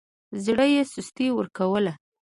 [0.45, 1.93] زړه يې سستي ورکوله.